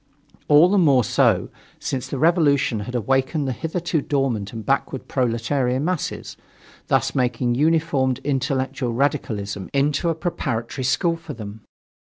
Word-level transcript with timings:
All 0.47 0.67
the 0.67 0.79
more 0.79 1.03
so, 1.03 1.49
since 1.77 2.07
the 2.07 2.17
revolution 2.17 2.79
had 2.79 2.95
awakened 2.95 3.47
the 3.47 3.51
hitherto 3.51 4.01
dormant 4.01 4.51
and 4.51 4.65
backward 4.65 5.07
proletarian 5.07 5.85
masses, 5.85 6.37
thus 6.87 7.13
making 7.13 7.51
uninformed 7.63 8.17
intellectual 8.23 8.93
radicalism 8.93 9.69
into 9.73 10.09
a 10.09 10.15
preparatory 10.15 10.85
school 10.85 11.17
for 11.17 11.35
them. 11.35 11.61